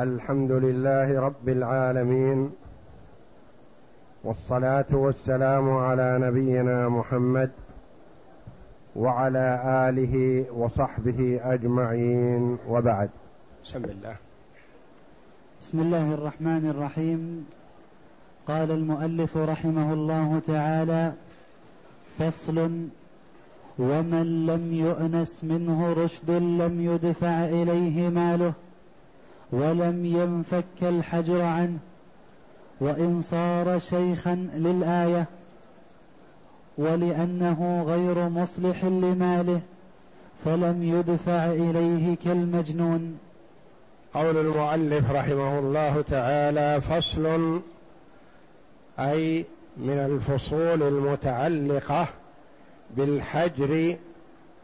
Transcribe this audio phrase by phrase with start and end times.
[0.00, 2.50] الحمد لله رب العالمين
[4.24, 7.50] والصلاة والسلام على نبينا محمد
[8.96, 13.10] وعلى آله وصحبه أجمعين وبعد.
[13.64, 14.16] بسم الله.
[15.62, 17.46] بسم الله الرحمن الرحيم.
[18.48, 21.12] قال المؤلف رحمه الله تعالى
[22.18, 22.58] فصل
[23.78, 28.52] ومن لم يؤنس منه رشد لم يدفع إليه ماله.
[29.52, 31.78] ولم ينفك الحجر عنه
[32.80, 35.26] وإن صار شيخا للآية
[36.78, 39.60] ولأنه غير مصلح لماله
[40.44, 43.18] فلم يدفع إليه كالمجنون.
[44.14, 47.60] قول المؤلف رحمه الله تعالى فصل
[48.98, 49.44] أي
[49.76, 52.08] من الفصول المتعلقة
[52.90, 53.96] بالحجر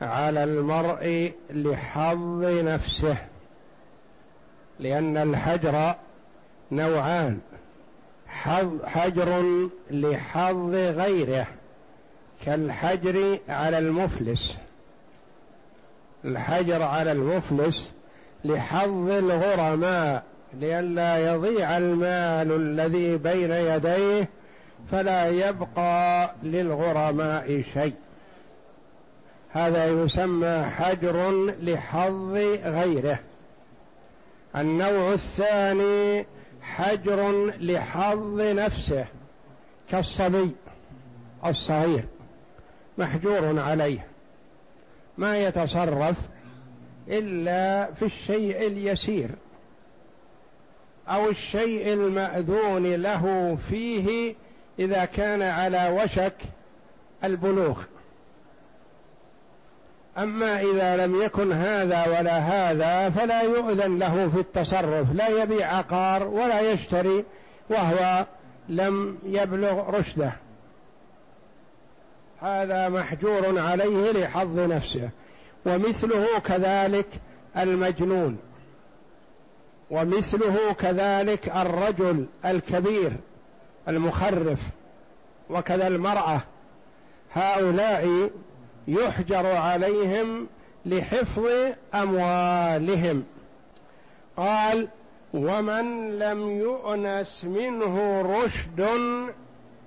[0.00, 3.16] على المرء لحظ نفسه.
[4.80, 5.94] لأن الحجر
[6.72, 7.38] نوعان.
[8.84, 9.42] حجر
[9.90, 11.46] لحظ غيره
[12.44, 14.56] كالحجر على المفلس.
[16.24, 17.92] الحجر على المفلس
[18.44, 20.22] لحظ الغرماء
[20.54, 24.28] لئلا يضيع المال الذي بين يديه
[24.90, 27.94] فلا يبقى للغرماء شيء.
[29.50, 31.30] هذا يسمى حجر
[31.62, 32.32] لحظ
[32.64, 33.18] غيره.
[34.56, 36.26] النوع الثاني
[36.62, 39.06] حجر لحظ نفسه
[39.90, 40.50] كالصبي
[41.46, 42.04] الصغير
[42.98, 44.06] محجور عليه.
[45.18, 46.16] ما يتصرف
[47.08, 49.30] إلا في الشيء اليسير
[51.08, 54.34] أو الشيء المأذون له فيه
[54.78, 56.36] إذا كان على وشك
[57.24, 57.82] البلوغ.
[60.18, 66.22] أما إذا لم يكن هذا ولا هذا فلا يؤذن له في التصرف لا يبيع عقار
[66.22, 67.24] ولا يشتري
[67.70, 68.26] وهو
[68.68, 70.32] لم يبلغ رشده.
[72.40, 75.10] هذا محجور عليه لحظ نفسه
[75.66, 77.08] ومثله كذلك
[77.56, 78.38] المجنون.
[79.90, 83.12] ومثله كذلك الرجل الكبير
[83.88, 84.58] المخرف
[85.50, 86.40] وكذا المرأة.
[87.34, 88.30] هؤلاء
[88.88, 90.46] يحجر عليهم
[90.86, 91.48] لحفظ
[91.94, 93.24] أموالهم.
[94.36, 94.88] قال
[95.34, 98.80] ومن لم يؤنس منه رشد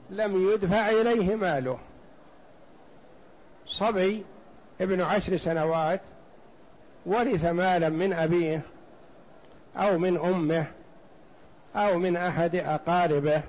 [0.09, 1.79] لم يدفع إليه ماله.
[3.67, 4.23] صبي
[4.81, 6.01] ابن عشر سنوات
[7.05, 8.61] ورث مالا من أبيه
[9.77, 10.65] أو من أمه
[11.75, 13.41] أو من أحد أقاربه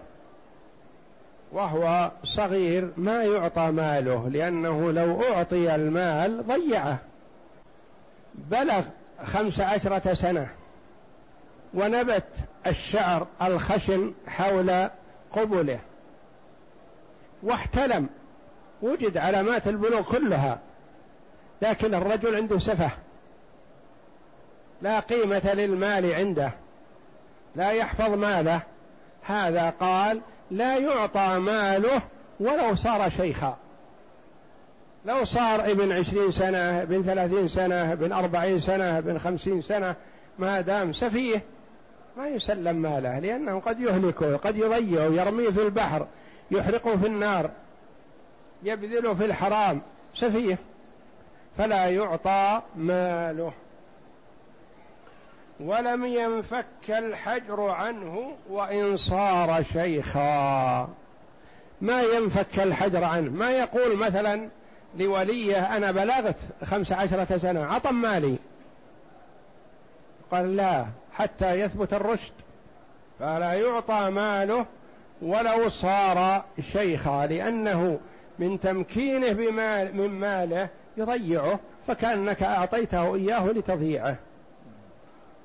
[1.53, 6.99] وهو صغير ما يعطى ماله لأنه لو أعطي المال ضيعه.
[8.34, 8.83] بلغ
[9.25, 10.49] خمس عشرة سنة
[11.75, 12.25] ونبت
[12.66, 14.89] الشعر الخشن حول
[15.33, 15.78] قبله.
[17.43, 18.09] واحتلم
[18.83, 20.59] وجد علامات البلوغ كلها
[21.62, 22.91] لكن الرجل عنده سفه.
[24.83, 26.53] لا قيمة للمال عنده
[27.56, 28.60] لا يحفظ ماله.
[29.23, 30.21] هذا قال
[30.51, 32.03] لا يعطى ماله
[32.41, 33.57] ولو صار شيخا.
[35.05, 39.95] لو صار ابن عشرين سنة ابن ثلاثين سنة ابن أربعين سنة ابن خمسين سنة
[40.39, 41.43] ما دام سفيه
[42.17, 46.07] ما يسلم ماله لأنه قد يهلكه قد يضيعه يرميه في البحر
[46.51, 47.51] يحرقه في النار
[48.63, 49.83] يبذله في الحرام.
[50.15, 50.59] سفيه.
[51.59, 53.53] فلا يعطى ماله.
[55.60, 60.88] ولم ينفك الحجر عنه وإن صار شيخا.
[61.81, 64.48] ما ينفك الحجر عنه؟ ما يقول مثلا
[64.98, 68.37] لوليه أنا بلغت خمس عشرة سنة عطم مالي.
[70.31, 72.32] قال لا حتى يثبت الرشد.
[73.19, 74.66] فلا يعطى ماله
[75.22, 77.98] ولو صار شيخا لأنه
[78.38, 84.16] من تمكينه بمال من ماله يضيعه فكأنك أعطيته إياه لتضييعه.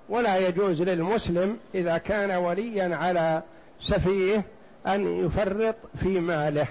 [0.10, 3.44] ولا يجوز للمسلم إذا كان وليا على
[3.82, 4.44] سفيه
[4.88, 6.68] أن يفرط في ماله.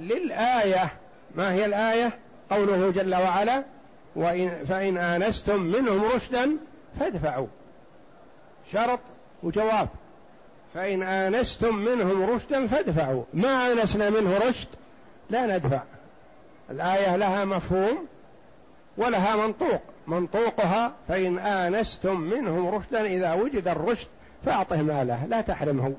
[0.00, 0.92] للآية
[1.34, 2.18] ما هي الآية؟
[2.50, 3.64] قوله جل وعلا
[4.16, 6.56] وإن فإن آنستم منهم رشدا
[7.00, 7.46] فادفعوا.
[8.72, 9.00] شرط
[9.42, 9.88] وجواب.
[10.74, 13.22] فإن آنستم منهم رشدا فادفعوا.
[13.34, 14.68] ما آنسنا منه رشد
[15.30, 15.82] لا ندفع.
[16.70, 18.06] الآية لها مفهوم
[18.96, 19.82] ولها منطوق.
[20.06, 24.08] منطوقها فإن آنستم منهم رشدا إذا وجد الرشد
[24.44, 25.94] فأعطه ماله لا تحرمه.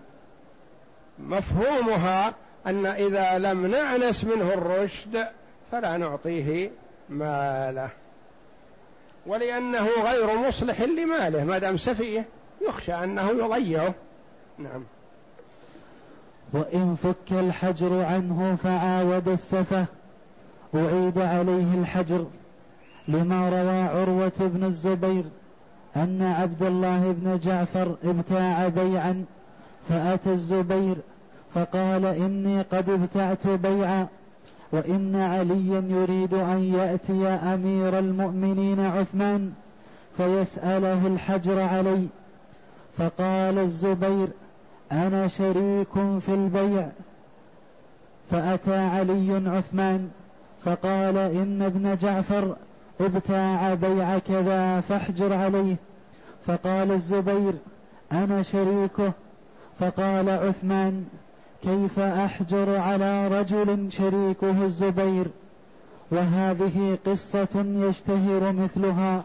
[1.19, 2.33] مفهومها
[2.67, 5.27] أن إذا لم نأنس منه الرشد
[5.71, 6.71] فلا نعطيه
[7.09, 7.89] ماله.
[9.25, 12.25] ولأنه غير مصلح لماله ما دام سفيه
[12.67, 13.93] يخشى أنه يضيعه.
[14.57, 14.83] نعم.
[16.53, 19.85] وإن فك الحجر عنه فعاود السفه
[20.75, 22.27] أعيد عليه الحجر.
[23.07, 25.23] لما روى عروة بن الزبير
[25.95, 29.25] أن عبد الله بن جعفر ابتاع بيعا
[29.89, 30.95] فأتى الزبير
[31.53, 34.07] فقال إني قد ابتعت بيعا
[34.71, 39.51] وإن عليا يريد أن يأتي أمير المؤمنين عثمان
[40.17, 42.07] فيسأله الحجر علي.
[42.97, 44.27] فقال الزبير
[44.91, 45.93] أنا شريك
[46.25, 46.87] في البيع.
[48.31, 50.09] فأتى علي عثمان
[50.65, 52.55] فقال إن ابن جعفر
[53.01, 55.75] ابتاع بيع كذا فاحجر عليه.
[56.47, 57.53] فقال الزبير
[58.11, 59.11] أنا شريكه.
[59.79, 61.05] فقال عثمان
[61.63, 65.27] كيف أحجر على رجل شريكه الزبير؟
[66.11, 69.23] وهذه قصة يشتهر مثلها.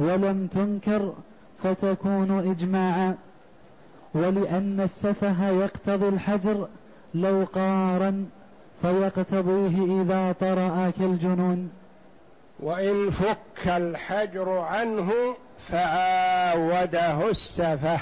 [0.00, 1.12] ولم تنكر
[1.62, 3.14] فتكون إجماعا.
[4.14, 6.68] ولأن السفه يقتضي الحجر
[7.14, 8.26] لو قارن
[8.82, 11.70] فيقتضيه إذا طرأ كالجنون
[12.60, 18.00] وإن فك الحجر عنه فعاوده السفه.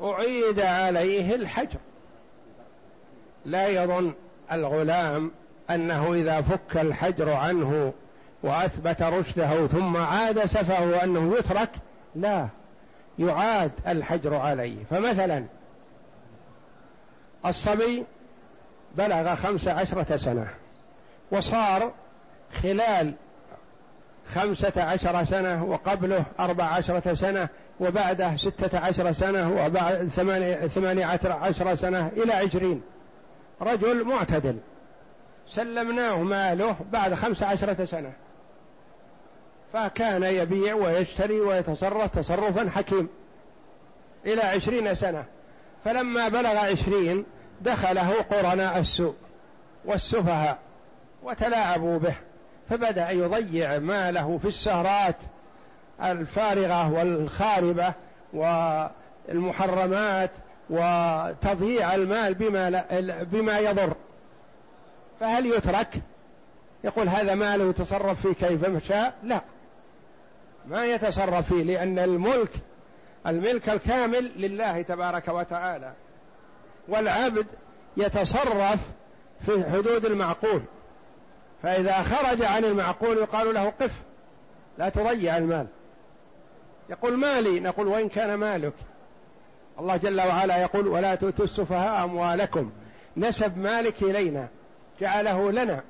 [0.00, 1.78] أعيد عليه الحجر.
[3.44, 4.14] لا يظن
[4.52, 5.30] الغلام
[5.70, 7.92] أنه إذا فك الحجر عنه
[8.42, 11.70] وأثبت رشده ثم عاد سفه أنه يترك
[12.14, 12.48] لا
[13.18, 14.84] يعاد الحجر عليه.
[14.90, 15.44] فمثلا
[17.46, 18.04] الصبي
[18.96, 20.48] بلغ خمس عشرة سنة
[21.30, 21.92] وصار
[22.62, 23.14] خلال
[24.34, 27.48] خمسة عشر سنة وقبله أربع عشرة سنة
[27.80, 30.08] وبعده ستة عشر سنة وبعد
[30.74, 32.82] ثمانية عشر سنة إلى عشرين.
[33.62, 34.56] رجل معتدل.
[35.48, 38.12] سلمناه ماله بعد خمس عشرة سنة.
[39.72, 43.08] فكان يبيع ويشتري ويتصرف تصرفا حكيم
[44.26, 45.24] إلى عشرين سنة.
[45.84, 47.24] فلما بلغ عشرين
[47.60, 49.14] دخله قرناء السوء
[49.84, 50.58] والسفهاء
[51.22, 52.14] وتلاعبوا به.
[52.70, 55.16] فبدأ يضيع ماله في السهرات
[56.02, 57.92] الفارغة والخاربة
[58.32, 60.30] والمحرمات
[60.70, 63.92] وتضييع المال بما, لا بما يضر.
[65.20, 65.88] فهل يترك؟
[66.84, 69.40] يقول هذا ماله يتصرف فيه كيف شاء؟ لا.
[70.66, 72.50] ما يتصرف فيه لأن الملك
[73.26, 75.92] الملك الكامل لله تبارك وتعالى.
[76.88, 77.46] والعبد
[77.96, 78.80] يتصرف
[79.46, 80.62] في حدود المعقول.
[81.62, 83.92] فإذا خرج عن المعقول يقال له قف
[84.78, 85.66] لا تضيع المال.
[86.90, 88.72] يقول مالي نقول وإن كان مالك.
[89.80, 92.70] الله جل وعلا يقول ولا تؤتوا السفهاء أموالكم.
[93.16, 94.48] نسب مالك إلينا
[95.00, 95.82] جعله لنا.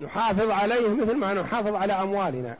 [0.00, 2.56] نحافظ عليه مثل ما نحافظ على أموالنا.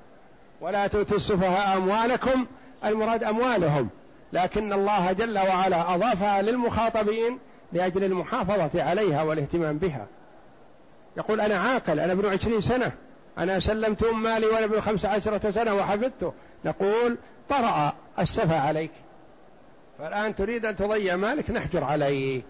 [0.61, 2.47] ولا تؤتوا السفهاء أموالكم
[2.85, 3.89] المراد أموالهم.
[4.33, 7.39] لكن الله جل وعلا أضافها للمخاطبين
[7.73, 10.07] لأجل المحافظة عليها والإهتمام بها.
[11.17, 12.93] يقول أنا عاقل أنا ابن عشرين سنة
[13.39, 16.33] أنا سلمت أم مالي وأنا ابن خمس عشرة سنة وحفظته
[16.65, 17.19] نقول
[17.49, 18.91] طرأ السفة عليك.
[19.99, 22.47] فالآن تريد أن تضيع مالك نحجر عليك.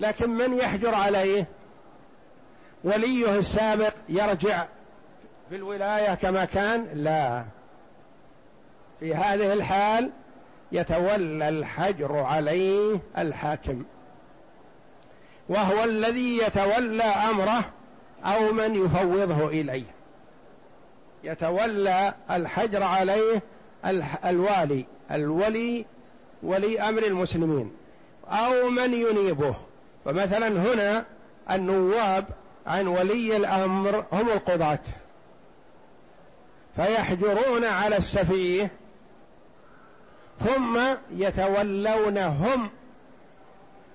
[0.00, 1.46] لكن من يحجر عليه؟
[2.84, 4.66] وليه السابق يرجع
[5.48, 7.44] في الولاية كما كان؟ لا.
[9.00, 10.10] في هذه الحال
[10.72, 13.84] يتولى الحجر عليه الحاكم.
[15.48, 17.64] وهو الذي يتولى أمره
[18.24, 19.84] أو من يفوضه إليه.
[21.24, 23.42] يتولى الحجر عليه
[24.24, 25.86] الوالي الولي
[26.42, 27.72] ولي أمر المسلمين.
[28.28, 29.54] أو من ينيبه.
[30.04, 31.04] فمثلا هنا
[31.50, 32.24] النواب
[32.66, 34.78] عن ولي الأمر هم القضاة.
[36.76, 38.70] فيحجرون على السفيه
[40.40, 40.78] ثم
[41.12, 42.70] يتولون هم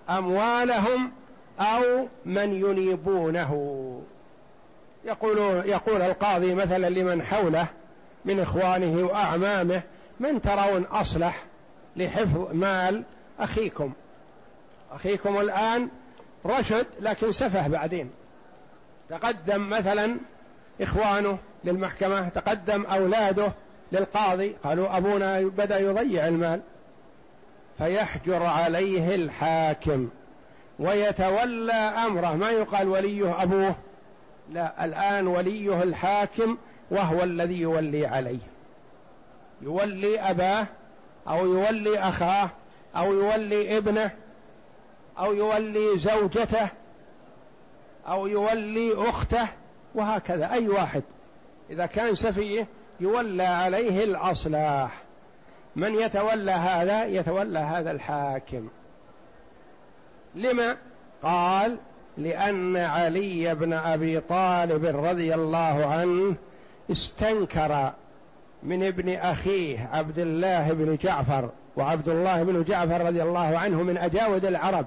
[0.10, 1.12] أموالهم
[1.60, 3.52] أو من ينيبونه.
[5.06, 7.68] يقول يقول القاضي مثلا لمن حوله
[8.26, 9.82] من إخوانه وأعمامه
[10.20, 11.44] من ترون أصلح
[11.96, 13.04] لحفظ مال
[13.40, 13.94] أخيكم.
[14.92, 15.90] أخيكم الآن
[16.46, 18.12] رشد لكن سفه بعدين.
[19.10, 20.18] تقدم مثلا
[20.82, 23.52] إخوانه للمحكمة تقدم أولاده
[23.92, 24.56] للقاضي.
[24.64, 26.62] قالوا أبونا بدأ يضيع المال.
[27.78, 30.10] فيحجر عليه الحاكم.
[30.80, 32.36] ويتولى أمره.
[32.36, 33.76] ما يقال وليه أبوه.
[34.50, 36.58] لا الآن وليه الحاكم
[36.92, 38.40] وهو الذي يولي عليه.
[39.62, 40.68] يولي أباه
[41.28, 42.50] أو يولي أخاه
[42.96, 44.12] أو يولي ابنه
[45.20, 46.68] أو يولي زوجته
[48.08, 49.48] أو يولي أخته
[49.96, 50.52] وهكذا.
[50.52, 51.04] أي واحد.
[51.70, 52.68] إذا كان سفيه
[53.00, 55.02] يولى عليه الأصلاح.
[55.76, 58.70] من يتولى هذا؟ يتولى هذا الحاكم.
[60.36, 60.78] لما؟
[61.24, 61.78] قال
[62.18, 66.36] لأن علي بن أبي طالب رضي الله عنه
[66.92, 67.92] استنكر
[68.64, 73.98] من ابن أخيه عبد الله بن جعفر وعبد الله بن جعفر رضي الله عنه من
[73.98, 74.86] أجاود العرب.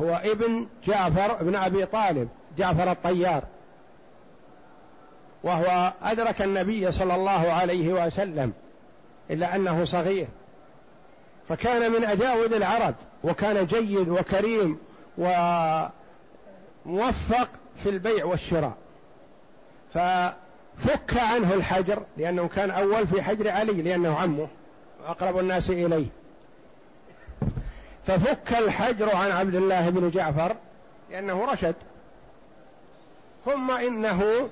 [0.00, 3.42] هو ابن جعفر بن أبي طالب جعفر الطيار.
[5.42, 8.52] وهو أدرك النبي صلى الله عليه وسلم
[9.30, 10.26] إلا أنه صغير.
[11.48, 14.78] فكان من أجاود العرب وكان جيد وكريم
[16.86, 17.48] وموفق
[17.82, 18.76] في البيع والشراء.
[19.94, 24.48] ففك عنه الحجر لأنه كان أول في حجر علي لأنه عمه
[25.06, 26.06] أقرب الناس إليه.
[28.06, 30.56] ففك الحجر عن عبد الله بن جعفر
[31.10, 31.74] لأنه رشد.
[33.44, 34.48] ثم إنه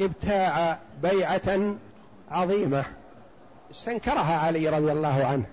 [0.00, 1.74] ابتاع بيعة
[2.30, 2.84] عظيمة
[3.70, 5.44] استنكرها علي رضي الله عنه.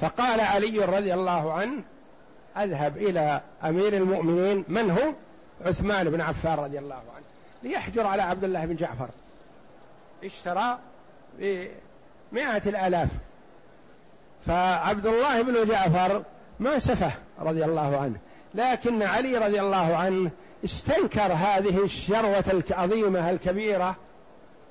[0.00, 1.82] فقال علي رضي الله عنه
[2.56, 5.12] أذهب إلى أمير المؤمنين من هو؟
[5.64, 7.24] عثمان بن عفان رضي الله عنه
[7.62, 9.08] ليحجر على عبد الله بن جعفر.
[10.24, 10.78] اشترى
[11.38, 13.08] بمائة الآلاف.
[14.46, 16.22] فعبد الله بن جعفر
[16.60, 18.16] ما سفه رضي الله عنه
[18.54, 20.30] لكن علي رضي الله عنه
[20.64, 23.96] استنكر هذه الشروة العظيمة الكبيرة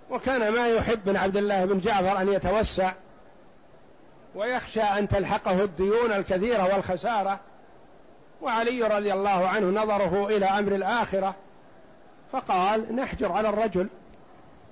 [0.09, 2.91] وكان ما يحب من عبد الله بن جعفر أن يتوسع.
[4.37, 7.39] ويخشى أن تلحقه الديون الكثيرة والخسارة.
[8.41, 11.35] وعلي رضي الله عنه نظره إلى أمر الآخرة
[12.31, 13.87] فقال نحجر على الرجل.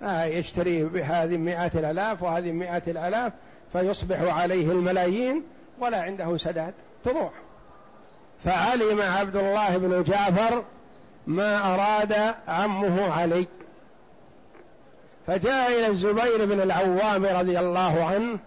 [0.03, 3.33] آه يشتري بهذه مئات الآلاف وهذه مئات الآلاف
[3.73, 5.43] فيصبح عليه الملايين
[5.79, 6.73] ولا عنده سداد.
[7.05, 7.31] تروح.
[8.43, 10.63] فعلم عبد الله بن جعفر
[11.27, 13.47] ما أراد عمه علي.
[15.27, 18.39] فجاء إلى الزبير بن العوام رضي الله عنه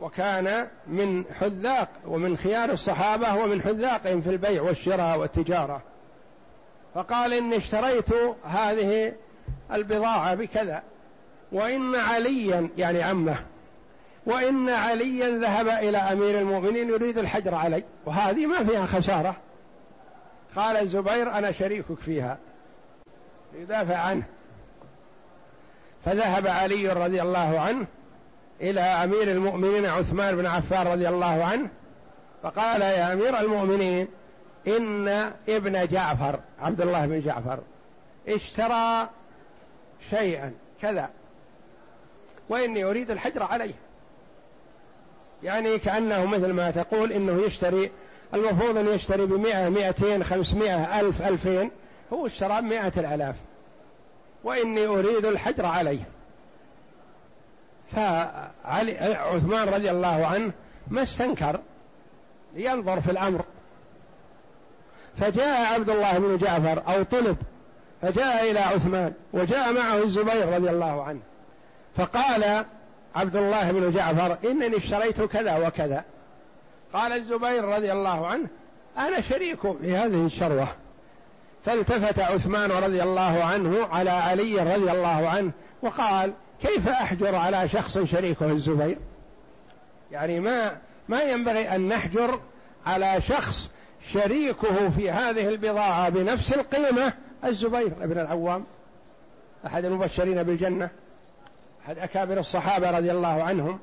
[0.00, 5.82] وكان من حذاق ومن خيار الصحابة ومن حذاقهم في البيع والشراء والتجارة.
[6.94, 8.08] فقال إني اشتريت
[8.44, 9.12] هذه
[9.72, 10.82] البضاعة بكذا
[11.52, 13.36] وإن عليا يعني عمه
[14.26, 19.36] وإن عليا ذهب إلى أمير المؤمنين يريد الحجر علي وهذه ما فيها خسارة.
[20.56, 22.38] قال الزبير أنا شريكك فيها.
[23.52, 24.24] ليدافع عنه.
[26.04, 27.86] فذهب علي رضي الله عنه
[28.60, 31.68] إلى أمير المؤمنين عثمان بن عفان رضي الله عنه
[32.42, 34.08] فقال يا أمير المؤمنين
[34.66, 35.08] إن
[35.48, 37.58] ابن جعفر عبد الله بن جعفر
[38.28, 39.08] اشترى
[40.10, 41.10] شيئا كذا
[42.48, 43.74] وإني أريد الحجر عليه.
[45.42, 47.90] يعني كأنه مثل ما تقول إنه يشتري
[48.34, 51.70] المفروض أن يشتري بمئة مئتين خمسمائة ألف ألفين
[52.12, 53.34] هو اشترى بمئة الآلاف
[54.44, 56.15] وإني أريد الحجر عليه.
[57.92, 60.52] فعلي عثمان رضي الله عنه
[60.88, 61.60] ما استنكر
[62.54, 63.44] لينظر في الأمر.
[65.20, 67.36] فجاء عبد الله بن جعفر أو طلب
[68.02, 71.20] فجاء إلى عثمان وجاء معه الزبير رضي الله عنه.
[71.96, 72.64] فقال
[73.16, 76.04] عبد الله بن جعفر إنني اشتريت كذا وكذا.
[76.92, 78.48] قال الزبير رضي الله عنه
[78.98, 80.68] أنا شريك في هذه الشروة.
[81.64, 85.50] فالتفت عثمان رضي الله عنه على علي رضي الله عنه
[85.82, 88.98] وقال كيف أحجر على شخص شريكه الزبير؟
[90.12, 92.40] يعني ما ما ينبغي أن نحجر
[92.86, 93.70] على شخص
[94.12, 97.12] شريكه في هذه البضاعة بنفس القيمة
[97.44, 98.64] الزبير بن العوام.
[99.66, 100.90] أحد المبشرين بالجنة
[101.86, 103.78] أحد أكابر الصحابة رضي الله عنهم.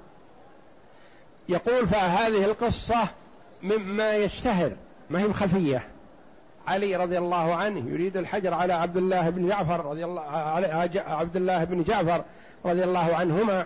[1.49, 3.07] يقول فهذه القصة
[3.63, 4.71] مما يشتهر
[5.09, 5.87] ما هي خفيه
[6.67, 10.21] علي رضي الله عنه يريد الحجر على عبد الله بن جعفر رضي الله
[11.07, 12.23] عبد الله بن جعفر.
[12.65, 13.65] رضي الله عنهما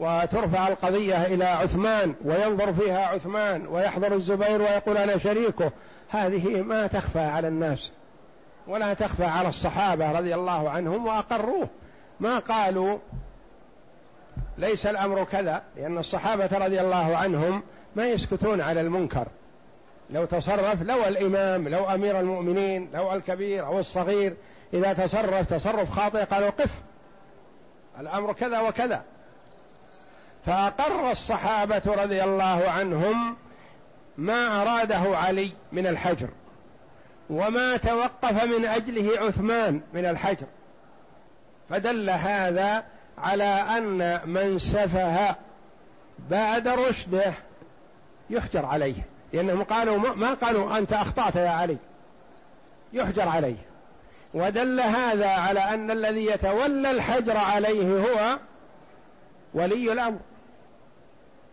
[0.00, 5.72] وترفع القضية إلى عثمان وينظر فيها عثمان ويحضر الزبير ويقول أنا شريكه.
[6.10, 7.92] هذه ما تخفى على الناس
[8.66, 11.68] ولا تخفى على الصحابة رضي الله عنهم وأقروه.
[12.20, 12.98] ما قالوا
[14.58, 17.62] ليس الأمر كذا لأن الصحابة رضي الله عنهم
[17.96, 19.26] ما يسكتون على المنكر.
[20.10, 24.34] لو تصرف لو الإمام لو أمير المؤمنين لو الكبير أو الصغير
[24.74, 26.70] إذا تصرف تصرف خاطئ قالوا قف.
[28.00, 29.02] الأمر كذا وكذا.
[30.46, 33.36] فأقر الصحابة رضي الله عنهم
[34.16, 36.28] ما أراده علي من الحجر
[37.30, 40.46] وما توقف من أجله عثمان من الحجر.
[41.70, 42.84] فدل هذا
[43.18, 45.36] على أن من سفه
[46.30, 47.34] بعد رشده
[48.30, 49.06] يحجر عليه.
[49.32, 51.76] لأنهم قالوا ما قالوا أنت أخطأت يا علي.
[52.92, 53.69] يحجر عليه.
[54.34, 58.38] ودل هذا على أن الذي يتولى الحجر عليه هو
[59.54, 60.18] ولي الأمر.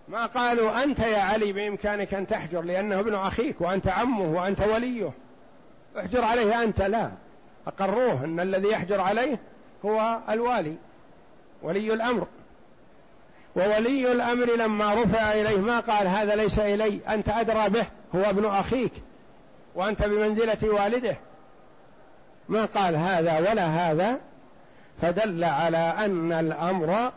[0.08, 5.12] ما قالوا أنت يا علي بإمكانك أن تحجر لأنه ابن أخيك وأنت عمه وأنت وليه.
[6.00, 7.12] احجر عليه أنت لا.
[7.68, 9.40] أقروه أن الذي يحجر عليه
[9.86, 10.76] هو الوالي
[11.62, 12.28] ولي الأمر.
[13.56, 18.46] وولي الأمر لما رفع إليه ما قال هذا ليس إلي أنت أدرى به هو ابن
[18.46, 18.92] أخيك
[19.76, 21.18] وأنت بمنزلة والده.
[22.50, 24.20] ما قال هذا ولا هذا
[25.02, 27.12] فدل على أن الأمر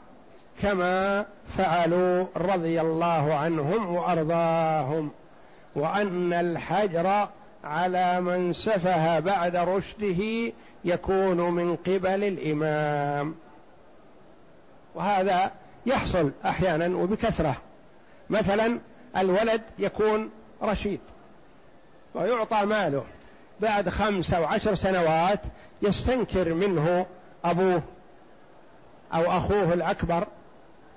[0.62, 5.10] كما فعلوا رضي الله عنهم وأرضاهم
[5.74, 7.28] وأن الحجر
[7.64, 10.52] على من سفه بعد رشده
[10.84, 13.34] يكون من قبل الإمام.
[14.94, 15.50] وهذا
[15.86, 17.56] يحصل أحيانا وبكثرة.
[18.30, 18.78] مثلا
[19.16, 20.30] الولد يكون
[20.62, 21.00] رشيد
[22.14, 23.04] ويعطى ماله.
[23.60, 25.40] بعد خمس أو عشر سنوات
[25.82, 27.06] يستنكر منه
[27.44, 27.82] أبوه
[29.14, 30.26] أو أخوه الأكبر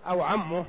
[0.08, 0.65] أو عمه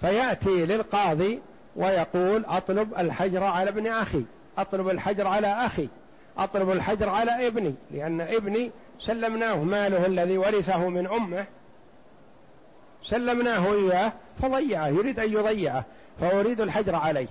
[0.00, 1.40] فيأتي للقاضي
[1.76, 4.24] ويقول أطلب الحجر على ابن أخي
[4.58, 5.88] أطلب الحجر على أخي
[6.38, 11.46] أطلب الحجر على ابني لأن ابني سلمناه ماله الذي ورثه من أمه
[13.04, 14.12] سلمناه إياه
[14.42, 15.84] فضيعه يريد أن يضيعه
[16.20, 17.28] فأريد الحجر عليه.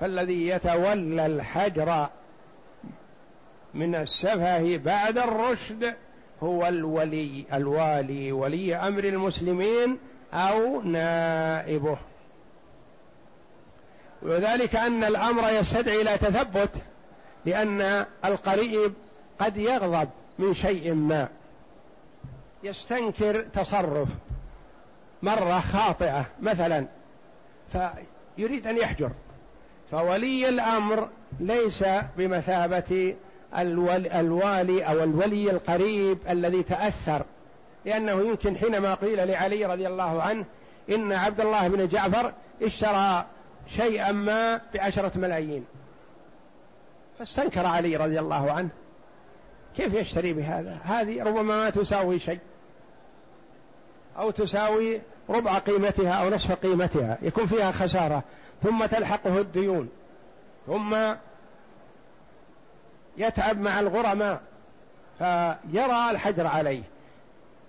[0.00, 2.06] فالذي يتولى الحجر
[3.74, 5.94] من السفه بعد الرشد
[6.42, 9.98] هو الولي الوالي ولي أمر المسلمين
[10.34, 11.98] أو نائبه.
[14.22, 16.70] وذلك أن الأمر يستدعي إلى تثبت
[17.46, 18.92] لأن القريب
[19.38, 20.08] قد يغضب
[20.38, 21.28] من شيء ما.
[22.62, 24.08] يستنكر تصرف.
[25.22, 26.86] مرة خاطئة مثلا
[27.72, 29.10] فيريد أن يحجر.
[29.90, 31.08] فولي الأمر
[31.40, 31.84] ليس
[32.16, 33.14] بمثابة
[33.58, 37.22] الوالي أو الولي القريب الذي تأثر.
[37.84, 40.44] لأنه يمكن حينما قيل لعلي رضي الله عنه
[40.90, 43.24] إن عبد الله بن جعفر اشترى
[43.76, 45.64] شيئا ما بعشرة ملايين.
[47.18, 48.68] فاستنكر علي رضي الله عنه.
[49.76, 52.38] كيف يشتري بهذا؟ هذه ربما ما تساوي شيء.
[54.18, 57.18] أو تساوي ربع قيمتها أو نصف قيمتها.
[57.22, 58.22] يكون فيها خسارة.
[58.62, 59.88] ثم تلحقه الديون.
[60.66, 60.96] ثم
[63.16, 64.40] يتعب مع الغرماء
[65.18, 66.82] فيرى الحجر عليه.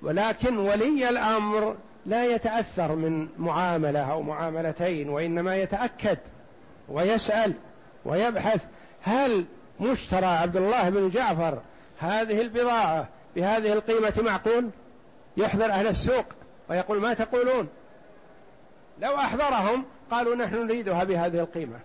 [0.01, 1.75] ولكن ولي الأمر
[2.05, 6.17] لا يتأثر من معاملة أو معاملتين وإنما يتأكد
[6.89, 7.53] ويسأل
[8.05, 8.65] ويبحث.
[9.01, 9.45] هل
[9.79, 11.61] مشترى عبد الله بن جعفر
[11.99, 14.69] هذه البضاعة بهذه القيمة معقول؟
[15.37, 16.25] يحضر أهل السوق
[16.69, 17.67] ويقول ما تقولون؟
[18.99, 21.79] لو أحضرهم قالوا نحن نريدها بهذه القيمة.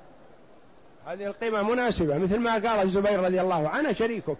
[1.07, 4.37] هذه القيمة مناسبة مثل ما قال الزبير رضي الله عنه شريكك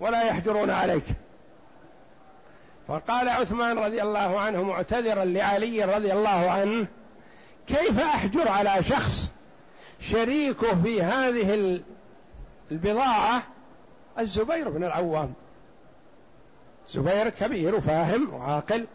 [0.00, 1.04] ولا يحجرون عليك.
[2.88, 6.86] فقال عثمان رضي الله عنه معتذرا لعلي رضي الله عنه
[7.66, 9.30] كيف أحجر على شخص
[10.00, 11.80] شريكه في هذه
[12.70, 13.42] البضاعة؟
[14.18, 15.32] الزبير بن العوام.
[16.90, 18.86] زبير كبير وفاهم وعاقل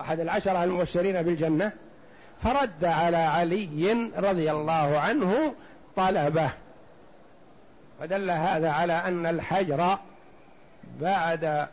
[0.00, 1.72] أحد العشرة المبشرين بالجنة.
[2.42, 5.54] فرد على علي رضي الله عنه
[5.96, 6.50] طلبه.
[8.00, 9.98] فدل هذا على أن الحجر
[11.00, 11.66] بعد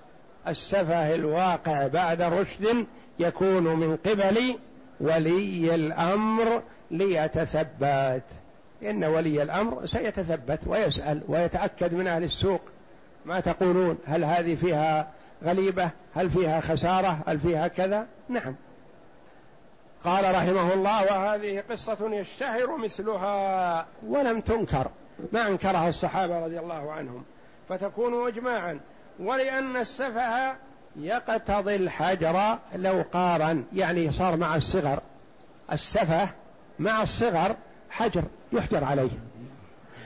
[0.47, 2.85] السفه الواقع بعد رشد
[3.19, 4.57] يكون من قبل
[4.99, 8.23] ولي الأمر ليتثبت.
[8.83, 12.61] إن ولي الأمر سيتثبت ويسأل ويتأكد من أهل السوق.
[13.25, 15.11] ما تقولون؟ هل هذه فيها
[15.43, 18.55] غليبة؟ هل فيها خسارة؟ هل فيها كذا؟ نعم.
[20.05, 24.87] قال رحمه الله وهذه قصة يشتهر مثلها ولم تنكر
[25.33, 27.23] ما أنكرها الصحابة رضي الله عنهم
[27.69, 28.79] فتكون إجماعا.
[29.19, 30.55] ولأن السفه
[30.95, 34.99] يقتضي الحجر لو قارن يعني صار مع الصغر.
[35.71, 36.29] السفه
[36.79, 37.55] مع الصغر
[37.89, 39.11] حجر يحجر عليه.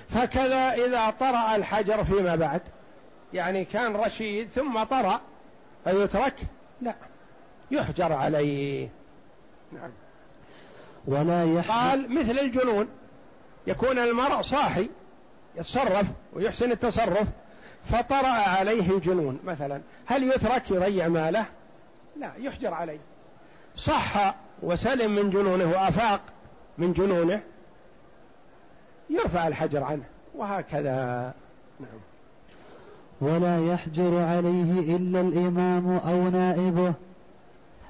[0.09, 2.61] فكذا إذا طرأ الحجر فيما بعد
[3.33, 5.21] يعني كان رشيد ثم طرأ
[5.83, 6.35] فيترك؟
[6.81, 6.95] لا
[7.71, 8.89] يحجر عليه.
[9.71, 9.91] نعم.
[11.07, 12.87] ولا يحمل قال مثل الجنون
[13.67, 14.89] يكون المرء صاحي
[15.55, 17.27] يتصرف ويحسن التصرف
[17.85, 19.81] فطرأ عليه الجنون مثلا.
[20.05, 21.45] هل يترك يضيع ماله؟
[22.19, 22.99] لا يحجر عليه.
[23.75, 26.21] صح وسلم من جنونه وأفاق
[26.77, 27.41] من جنونه
[29.09, 30.03] يرفع الحجر عنه
[30.35, 31.33] وهكذا.
[31.79, 31.99] نعم.
[33.21, 36.93] ولا يحجر عليه إلا الإمام أو نائبه.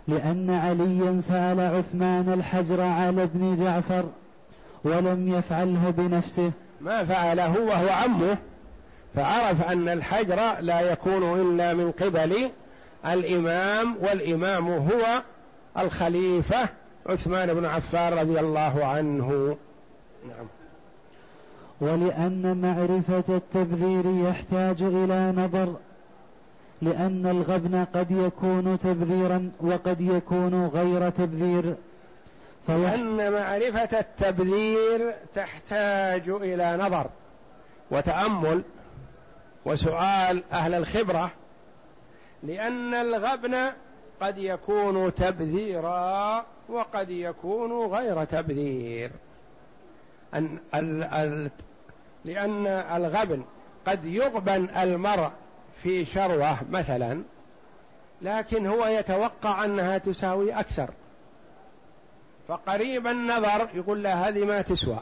[0.08, 4.04] لأن عليا سأل عثمان الحجر على ابن جعفر
[4.84, 6.52] ولم يفعله بنفسه.
[6.82, 8.38] ما فعله وهو عمه.
[9.16, 12.50] فعرف أن الحجر لا يكون إلا من قبل
[13.06, 15.22] الإمام والإمام هو
[15.78, 16.70] الخليفة
[17.06, 19.58] عثمان بن عفان رضي الله عنه.
[20.28, 20.48] نعم.
[21.82, 25.76] ولأن معرفة التبذير يحتاج إلى نظر.
[26.86, 31.76] لأن الغبن قد يكون تبذيرا وقد يكون غير تبذير.
[32.68, 37.10] لأن معرفة التبذير تحتاج إلى نظر
[37.92, 38.62] وتأمل
[39.66, 41.32] وسؤال أهل الخبرة.
[42.44, 43.56] لأن الغبن
[44.22, 49.12] قد يكون تبذيرا وقد يكون غير تبذير.
[50.34, 51.52] أن ال ال
[52.26, 53.44] لأن الغبن
[53.88, 55.32] قد يغبن المرء
[55.84, 57.24] في شروة مثلا
[58.22, 60.90] لكن هو يتوقع أنها تساوي أكثر.
[62.48, 65.00] فقريب النظر يقول لا هذه ما تسوى.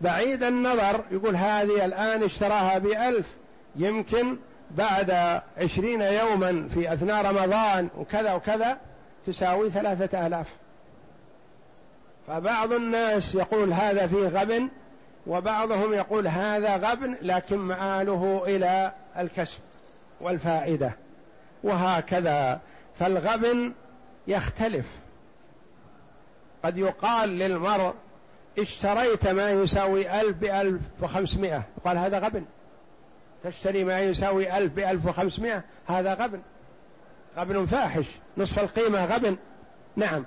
[0.00, 3.26] بعيد النظر يقول هذه الآن اشتراها بألف
[3.76, 4.36] يمكن
[4.70, 8.78] بعد عشرين يوما في أثناء رمضان وكذا وكذا
[9.26, 10.46] تساوي ثلاثة آلاف.
[12.26, 14.68] فبعض الناس يقول هذا فيه غبن
[15.26, 19.60] وبعضهم يقول هذا غبن لكن مآله إلى الكسب.
[20.22, 20.92] والفائدة.
[21.64, 22.60] وهكذا
[22.98, 23.72] فالغبن
[24.26, 24.86] يختلف.
[26.64, 27.94] قد يقال للمرء
[28.58, 31.62] اشتريت ما يساوي ألف بألف وخمسمائة.
[31.78, 32.44] يقال هذا غبن.
[33.44, 36.40] تشتري ما يساوي ألف بألف وخمسمائة هذا غبن.
[37.36, 38.06] غبن فاحش.
[38.36, 39.36] نصف القيمة غبن.
[39.96, 40.24] نعم.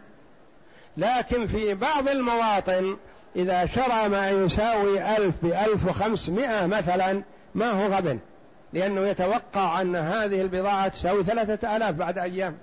[0.98, 2.98] لكن في بعض المواطن
[3.36, 7.22] إذا شرى ما يساوي ألف بألف وخمسمائة مثلا
[7.56, 8.20] ما هو غبن.
[8.76, 12.58] لأنه يتوقع أن هذه البضاعة تساوي ثلاثة آلاف بعد أيام.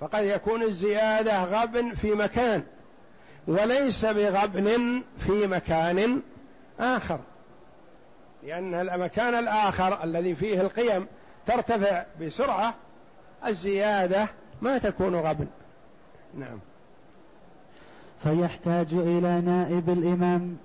[0.00, 2.62] فقد يكون الزيادة غبن في مكان
[3.46, 6.22] وليس بغبن في مكان
[6.80, 7.20] آخر.
[8.42, 11.06] لأن المكان الآخر الذي فيه القيم
[11.46, 12.74] ترتفع بسرعة
[13.46, 14.28] الزيادة
[14.62, 15.46] ما تكون غبن.
[16.38, 16.58] نعم.
[18.22, 20.56] فيحتاج إلى نائب الإمام.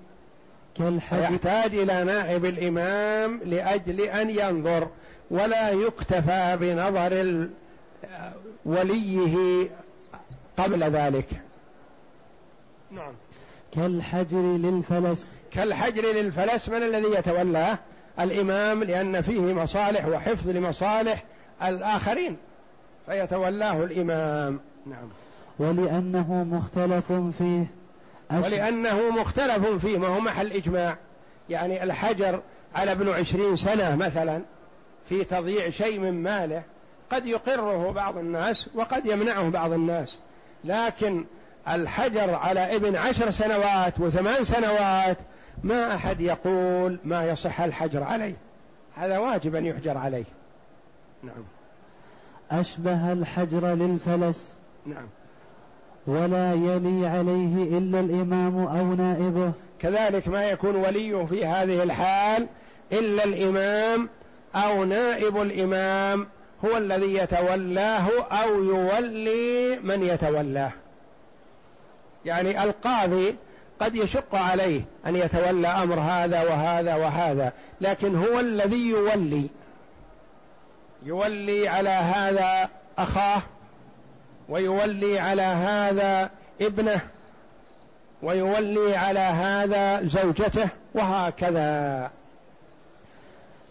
[1.12, 4.88] يحتاج إلى نائب الإمام لأجل أن ينظر
[5.30, 7.48] ولا يكتفى بنظر
[8.64, 9.68] وليه
[10.56, 11.28] قبل ذلك.
[12.90, 13.12] نعم.
[13.74, 15.38] كالحجر للفلس.
[15.52, 17.78] كالحجر للفلس من الذي يتولاه؟
[18.20, 21.24] الإمام لأن فيه مصالح وحفظ لمصالح
[21.62, 22.36] الآخرين
[23.06, 24.60] فيتولاه الإمام.
[24.86, 25.08] نعم.
[25.58, 27.77] ولأنه مختلف فيه.
[28.32, 30.96] ولأنه مختلف فيه ما هو محل إجماع.
[31.48, 32.42] يعني الحجر
[32.74, 34.42] على ابن عشرين سنة مثلا
[35.08, 36.62] في تضييع شيء من ماله
[37.10, 40.18] قد يقره بعض الناس وقد يمنعه بعض الناس.
[40.64, 41.24] لكن
[41.68, 45.18] الحجر على ابن عشر سنوات وثمان سنوات
[45.62, 48.34] ما أحد يقول ما يصح الحجر عليه.
[48.94, 50.24] هذا واجب أن يحجر عليه.
[51.22, 51.44] نعم.
[52.50, 54.54] أشبه الحجر للفلس.
[54.86, 55.06] نعم.
[56.08, 59.52] ولا يلي عليه إلا الإمام أو نائبه.
[59.80, 62.46] كذلك ما يكون وليه في هذه الحال
[62.92, 64.08] إلا الإمام
[64.54, 66.26] أو نائب الإمام
[66.64, 70.72] هو الذي يتولاه أو يولي من يتولاه.
[72.24, 73.36] يعني القاضي
[73.80, 79.46] قد يشق عليه أن يتولى أمر هذا وهذا وهذا لكن هو الذي يولي.
[81.02, 82.68] يولي على هذا
[82.98, 83.42] أخاه
[84.48, 86.30] ويولي على هذا
[86.60, 87.00] ابنه
[88.22, 92.10] ويولي على هذا زوجته وهكذا.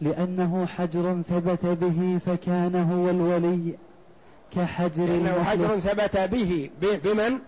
[0.01, 3.73] لأنه حجر ثبت به فكان هو الولي
[4.55, 7.39] كحجر لأنه حجر ثبت به بمن؟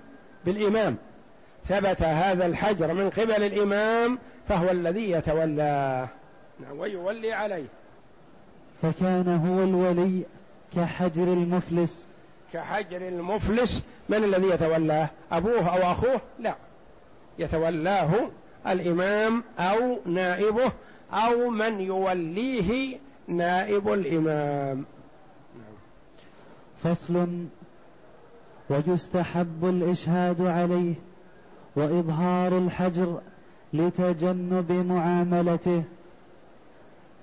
[0.46, 0.98] بالإمام.
[1.68, 6.08] ثبت هذا الحجر من قبل الإمام فهو الذي يتولاه
[6.60, 7.66] نعم ويولي عليه.
[8.82, 10.24] فكان هو الولي
[10.76, 12.09] كحجر المفلس
[12.54, 16.56] كحجر المفلس من الذي يتولاه؟ أبوه أو أخوه؟ لا.
[17.40, 18.10] يتولاه
[18.68, 20.72] الإمام أو نائبه
[21.14, 24.86] أو من يوليه نائب الإمام.
[26.84, 27.46] فصل
[28.70, 30.94] ويستحب الإشهاد عليه
[31.76, 33.22] وإظهار الحجر
[33.74, 35.84] لتجنب معاملته.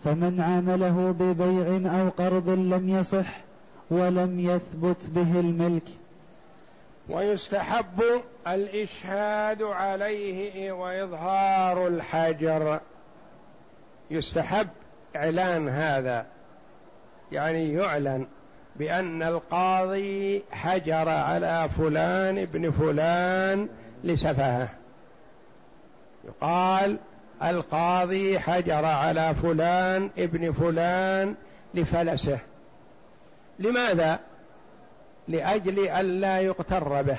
[0.05, 3.46] فمن عامله ببيع أو قرض لم يصح
[3.91, 5.89] ولم يثبت به الملك.
[7.11, 8.03] ويستحب
[8.49, 12.81] الإشهاد عليه وإظهار الحجر.
[14.11, 14.69] يستحب
[15.17, 16.27] إعلان هذا.
[17.33, 18.27] يعني يعلن
[18.77, 23.69] بأن القاضي حجر على فلان ابن فلان
[24.05, 24.69] لسفهة.
[26.25, 26.97] يقال
[27.45, 31.35] القاضي حجر على فلان ابن فلان
[31.75, 32.39] لفلسه.
[33.59, 34.19] لماذا؟
[35.29, 37.19] لأجل الا يغتر به.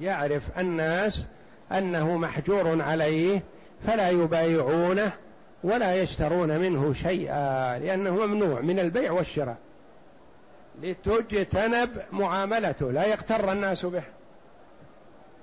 [0.00, 1.24] يعرف الناس
[1.72, 3.42] أنه محجور عليه
[3.86, 5.10] فلا يبايعونه
[5.64, 9.56] ولا يشترون منه شيئا لأنه ممنوع من البيع والشراء.
[10.82, 14.02] لتجتنب معاملته لا يغتر الناس به.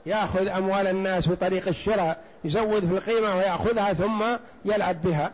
[0.06, 4.24] يأخذ أموال الناس بطريق الشراء يزود في القيمة ويأخذها ثم
[4.66, 5.32] يلعب بها.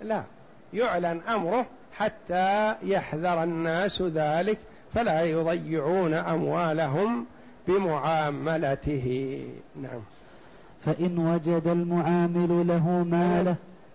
[0.00, 0.22] لا
[0.72, 1.66] يعلن أمره
[1.98, 4.58] حتى يحذر الناس ذلك
[4.94, 7.26] فلا يضيعون أموالهم
[7.68, 9.48] بمعاملته.
[9.82, 10.00] نعم.
[10.84, 13.54] فإن وجد المعامل له ماله.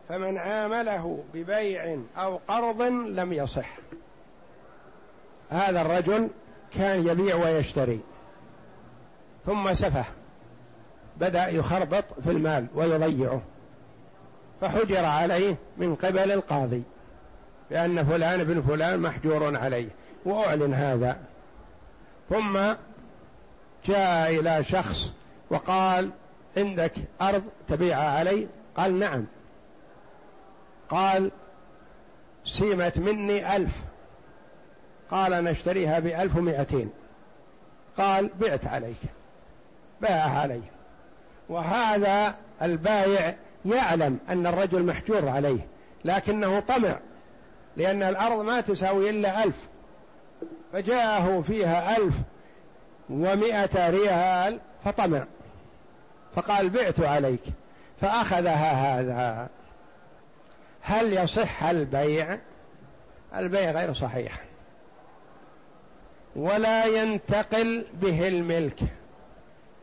[0.09, 3.69] فمن عامله ببيع أو قرض لم يصح.
[5.49, 6.29] هذا الرجل
[6.75, 7.99] كان يبيع ويشتري
[9.45, 10.05] ثم سفه.
[11.17, 13.41] بدأ يخربط في المال ويضيعه.
[14.61, 16.83] فحجر عليه من قبل القاضي.
[17.71, 19.89] بأن فلان بن فلان محجور عليه.
[20.25, 21.17] وأعلن هذا.
[22.29, 22.59] ثم
[23.85, 25.13] جاء إلى شخص
[25.49, 26.09] وقال
[26.57, 29.25] عندك أرض تبيعها علي؟ قال نعم.
[30.89, 31.31] قال
[32.45, 33.71] سيمت مني ألف.
[35.11, 36.89] قال نشتريها بألف ومائتين
[37.97, 38.97] قال بعت عليك.
[40.01, 40.61] باعها علي.
[41.49, 45.67] وهذا البايع يعلم أن الرجل محجور عليه
[46.05, 46.99] لكنه طمع.
[47.77, 49.55] لأن الأرض ما تساوي إلا ألف.
[50.73, 52.15] فجاءه فيها ألف
[53.09, 55.25] ومائة ريال فطمع.
[56.35, 57.43] فقال بعت عليك.
[58.01, 59.49] فأخذها هذا.
[60.81, 62.39] هل يصح البيع؟
[63.35, 64.43] البيع غير صحيح.
[66.35, 68.79] ولا ينتقل به الملك.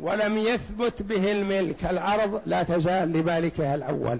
[0.00, 1.84] ولم يثبت به الملك.
[1.84, 4.18] الأرض لا تزال لمالكها الأول.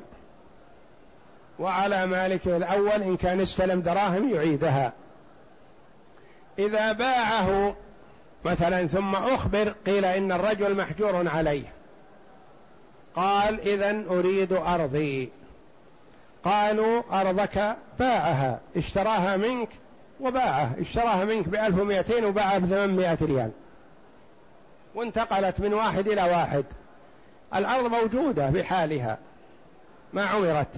[1.59, 4.93] وعلى مالكه الأول إن كان استلم دراهم يعيدها.
[6.59, 7.77] إذا باعه
[8.45, 11.73] مثلا ثم أخبر قيل إن الرجل محجور عليه.
[13.15, 15.31] قال إذا أريد أرضي.
[16.45, 18.61] قالوا أرضك باعها.
[18.77, 19.69] اشتراها منك
[20.21, 20.75] وباعه.
[20.81, 23.51] اشتراها منك بألف ومائتين وباعها بثمانمائة ريال.
[24.95, 26.65] وانتقلت من واحد إلى واحد.
[27.55, 29.19] الأرض موجودة بحالها.
[30.13, 30.69] ما عمرت.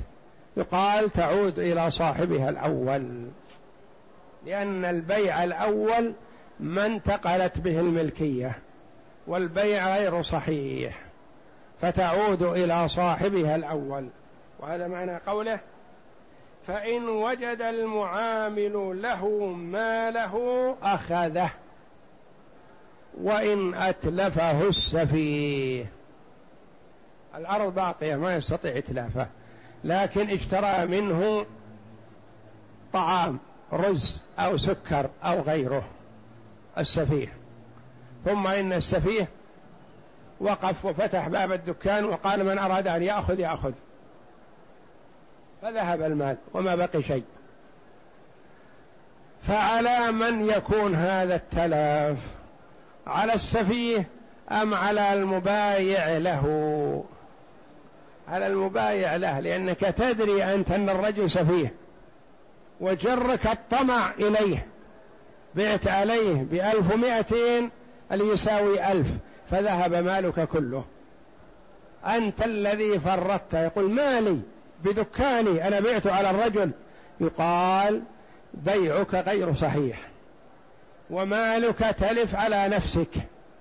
[0.56, 3.28] يقال تعود إلى صاحبها الأول.
[4.46, 6.14] لأن البيع الأول
[6.60, 8.58] ما انتقلت به الملكية
[9.26, 11.00] والبيع غير صحيح.
[11.80, 14.08] فتعود إلى صاحبها الأول.
[14.60, 15.60] وهذا معنى قوله
[16.66, 21.50] فإن وجد المعامل له ماله أخذه
[23.20, 25.86] وإن أتلفه السفيه.
[27.34, 29.26] الأرض باقية ما يستطيع إتلافه.
[29.84, 31.46] لكن اشترى منه
[32.92, 33.38] طعام
[33.72, 35.84] رز أو سكر أو غيره
[36.78, 37.32] السفيه.
[38.24, 39.28] ثم إن السفيه
[40.40, 43.72] وقف وفتح باب الدكان وقال من أراد أن يأخذ يأخذ.
[45.62, 47.24] فذهب المال وما بقي شيء.
[49.42, 52.18] فعلى من يكون هذا التلف
[53.06, 54.08] على السفيه
[54.50, 56.44] أم على المبايع له؟
[58.28, 61.74] على المبايع له لأنك تدري أنت أن الرجل سفيه.
[62.80, 64.66] وجرك الطمع إليه.
[65.54, 67.70] بعت عليه بألف ومائتين
[68.12, 69.06] اللي يساوي ألف
[69.50, 70.84] فذهب مالك كله.
[72.06, 73.54] أنت الذي فرطت.
[73.54, 74.38] يقول مالي
[74.84, 76.70] بدكاني أنا بعت على الرجل.
[77.20, 78.02] يقال
[78.54, 79.98] بيعك غير صحيح.
[81.10, 83.10] ومالك تلف على نفسك.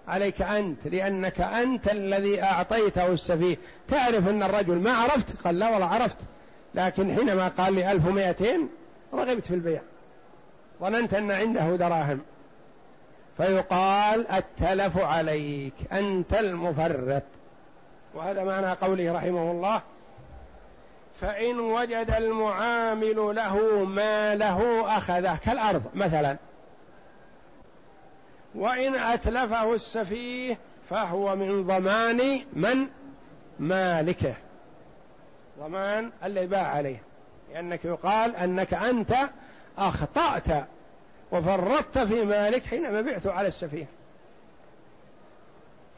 [0.08, 3.58] عليك أنت لأنك أنت الذي أعطيته السفيه.
[3.88, 6.17] تعرف أن الرجل ما عرفت؟ قال لا والله عرفت.
[6.76, 8.70] لكن حينما قال لي ألف ومائتين
[9.13, 9.82] رغبت في البيع.
[10.82, 12.22] ظننت أن عنده دراهم.
[13.38, 17.24] فيقال التلف عليك أنت المفرط.
[18.13, 19.82] وهذا معنى قوله رحمه الله
[21.15, 25.36] فإن وجد المعامل له ما له أخذه.
[25.36, 26.38] كالأرض مثلا.
[28.58, 30.58] وإن أتلفه السفيه
[30.89, 32.88] فهو من ضمان من؟
[33.60, 34.34] مالكه.
[35.60, 37.04] ضمان اللي باع عليه.
[37.54, 39.13] لأنك يقال أنك أنت
[39.78, 40.67] أخطأت
[41.32, 43.86] وفرطت في مالك حينما بعت على السفيه.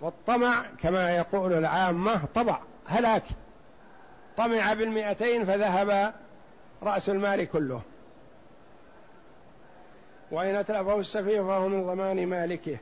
[0.01, 3.23] والطمع كما يقول العامة طبع هلاك.
[4.37, 6.13] طمع بالمئتين فذهب
[6.83, 7.81] رأس المال كله.
[10.31, 12.77] وإن أتلفه السفيه فهو من ضمان مالكه.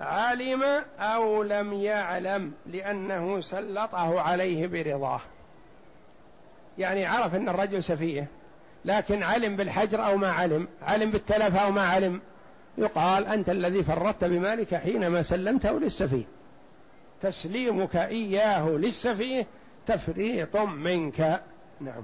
[0.00, 0.62] علم
[0.98, 5.20] أو لم يعلم لأنه سلطه عليه برضاه.
[6.78, 8.26] يعني عرف أن الرجل سفيه
[8.84, 12.20] لكن علم بالحجر أو ما علم علم بالتلف أو ما علم
[12.78, 16.24] يقال أنت الذي فرطت بمالك حينما سلمته للسفيه.
[17.22, 19.46] تسليمك إياه للسفيه
[19.86, 21.42] تفريط منك.
[21.80, 22.02] نعم.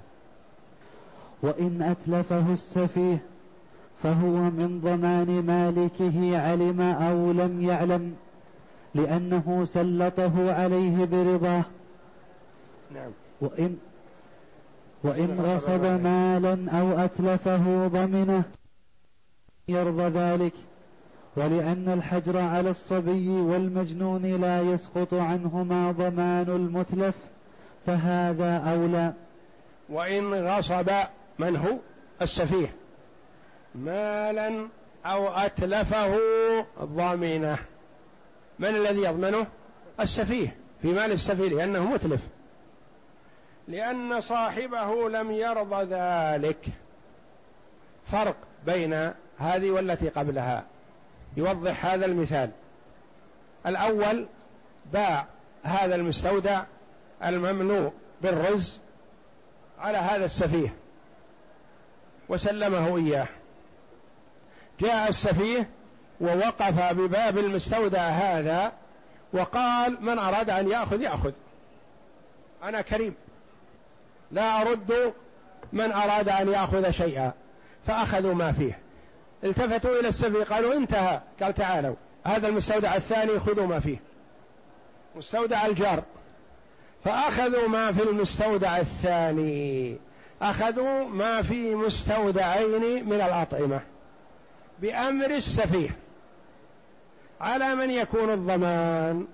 [1.42, 3.18] وإن أتلفه السفيه
[4.02, 8.14] فهو من ضمان مالكه علم أو لم يعلم
[8.94, 11.64] لأنه سلطه عليه برضاه.
[12.94, 13.10] نعم.
[13.40, 13.76] وإن
[15.04, 18.42] وإن غصب مالا أو أتلفه ضمنه
[19.68, 20.52] يرضى ذلك.
[21.36, 27.14] ولأن الحجر على الصبي والمجنون لا يسقط عنهما ضمان المتلف
[27.86, 29.12] فهذا أولى.
[29.88, 30.90] وإن غصب
[31.38, 31.76] من هو؟
[32.22, 32.79] السفيه.
[33.74, 34.68] مالا
[35.06, 36.18] أو أتلفه
[36.80, 37.58] ضمنه
[38.58, 39.46] من الذي يضمنه؟
[40.00, 42.20] السفيه في مال السفيه لأنه متلف.
[43.68, 46.66] لأن صاحبه لم يرضى ذلك.
[48.06, 50.64] فرق بين هذه والتي قبلها.
[51.36, 52.50] يوضح هذا المثال.
[53.66, 54.26] الأول
[54.92, 55.26] باع
[55.62, 56.62] هذا المستودع
[57.24, 58.78] الممنوع بالرز
[59.78, 60.74] على هذا السفيه.
[62.28, 63.28] وسلمه إياه.
[64.80, 65.68] جاء السفيه
[66.20, 68.72] ووقف بباب المستودع هذا
[69.32, 71.32] وقال من أراد أن يأخذ يأخذ.
[72.62, 73.14] أنا كريم.
[74.32, 75.12] لا أرد
[75.72, 77.32] من أراد أن يأخذ شيئا
[77.86, 78.78] فأخذوا ما فيه.
[79.44, 81.20] التفتوا إلى السفيه قالوا انتهى.
[81.42, 83.96] قال تعالوا هذا المستودع الثاني خذوا ما فيه.
[85.16, 86.02] مستودع الجار.
[87.04, 89.96] فأخذوا ما في المستودع الثاني.
[90.42, 93.80] أخذوا ما في مستودعين من الأطعمة.
[94.80, 95.96] بأمر السفيه
[97.40, 99.26] على من يكون الضمان.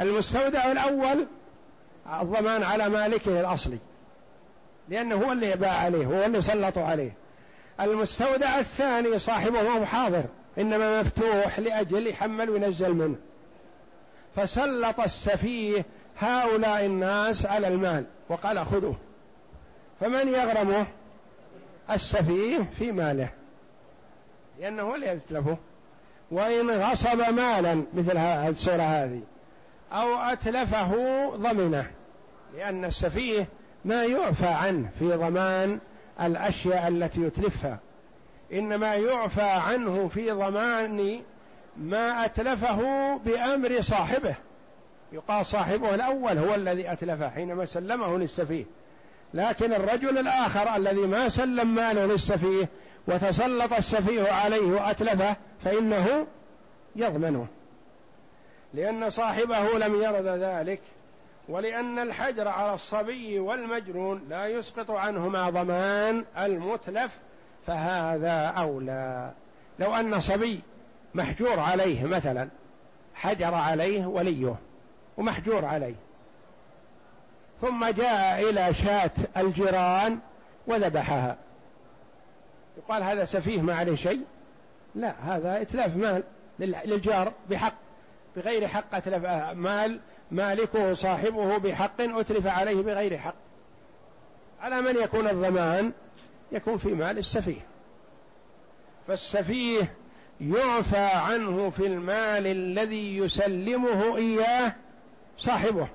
[0.00, 1.26] المستودع الأول
[2.22, 3.78] الضمان على مالكه الأصلي
[4.88, 7.12] لأنه هو اللي باع عليه هو اللي سلطوا عليه.
[7.80, 10.24] المستودع الثاني صاحبه هو حاضر
[10.58, 13.16] إنما مفتوح لأجل يحمل وينزل منه.
[14.36, 15.84] فسلط السفيه
[16.18, 18.96] هؤلاء الناس على المال وقال خذوه.
[20.00, 20.86] فمن يغرمه؟
[21.90, 23.39] السفيه في ماله.
[24.60, 25.56] لأنه هو اللي يتلفه.
[26.30, 29.20] وإن غصب مالا مثل السورة هذه
[29.92, 30.92] أو أتلفه
[31.36, 31.90] ضمنه
[32.56, 33.46] لأن السفيه
[33.84, 35.78] ما يعفى عنه في ضمان
[36.20, 37.78] الأشياء التي يتلفها.
[38.52, 41.22] إنما يعفى عنه في ضمان
[41.76, 42.80] ما أتلفه
[43.16, 44.34] بأمر صاحبه.
[45.12, 48.64] يقال صاحبه الأول هو الذي أتلفه حينما سلمه للسفيه.
[49.34, 52.68] لكن الرجل الآخر الذي ما سلم ماله للسفيه
[53.06, 56.26] وتسلط السفيه عليه وأتلفه فإنه
[56.96, 57.46] يضمنه.
[58.74, 60.80] لأن صاحبه لم يرد ذلك
[61.48, 67.18] ولأن الحجر على الصبي والمجنون لا يسقط عنهما ضمان المتلف
[67.66, 69.30] فهذا أولى.
[69.78, 70.60] لو أن صبي
[71.14, 72.48] محجور عليه مثلا
[73.14, 74.54] حجر عليه وليه
[75.16, 75.94] ومحجور عليه.
[77.60, 80.18] ثم جاء إلى شاة الجيران
[80.66, 81.36] وذبحها.
[82.78, 84.24] يقال هذا سفيه ما عليه شيء.
[84.94, 86.22] لا هذا إتلاف مال
[86.58, 87.74] للجار بحق
[88.36, 93.34] بغير حق أتلف مال مالكه صاحبه بحق أتلف عليه بغير حق.
[94.60, 95.92] على من يكون الضمان؟
[96.52, 97.60] يكون في مال السفيه.
[99.06, 99.94] فالسفيه
[100.40, 104.72] يعفى عنه في المال الذي يسلمه إياه
[105.38, 105.88] صاحبه.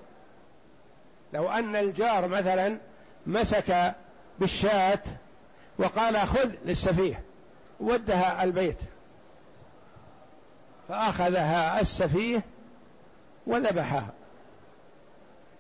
[1.33, 2.77] لو أن الجار مثلا
[3.27, 3.95] مسك
[4.39, 4.99] بالشاة
[5.77, 7.23] وقال خذ للسفيه
[7.79, 8.77] ودها البيت.
[10.89, 12.43] فأخذها السفيه
[13.47, 14.09] وذبحها.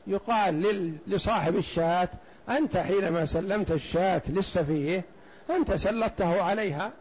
[0.07, 2.09] يقال لصاحب الشاة
[2.49, 5.03] أنت حينما سلمت الشاة للسفيه
[5.49, 6.91] أنت سلطته عليها.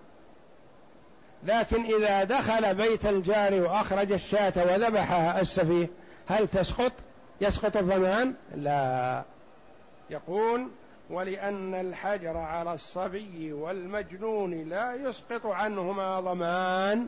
[1.45, 5.89] لكن إذا دخل بيت الجار وأخرج الشاة وذبحها السفيه
[6.29, 6.93] هل تسقط؟
[7.41, 9.23] يسقط الضمان؟ لا.
[10.11, 10.69] يقول
[11.11, 17.07] ولأن الحجر على الصبي والمجنون لا يسقط عنهما ضمان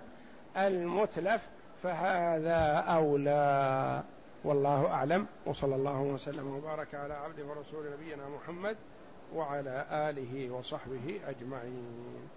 [0.57, 1.49] المتلف
[1.83, 4.03] فهذا أولى.
[4.45, 5.27] والله أعلم.
[5.47, 8.77] وصلى الله وسلم وبارك على عبده ورسول نبينا محمد
[9.35, 12.29] وعلى آله وصحبه أجمعين.